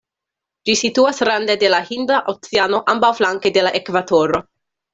Ĝi 0.69 0.73
situas 0.79 1.21
rande 1.29 1.55
de 1.65 1.69
la 1.75 1.81
Hinda 1.91 2.21
Oceano 2.35 2.81
ambaŭflanke 2.97 3.53
de 3.59 3.67
la 3.69 3.75
ekvatoro. 3.83 4.41